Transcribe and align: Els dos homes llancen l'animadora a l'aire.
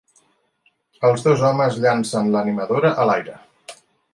Els 1.09 1.25
dos 1.27 1.45
homes 1.49 1.77
llancen 1.83 2.33
l'animadora 2.37 2.93
a 3.05 3.07
l'aire. 3.11 3.37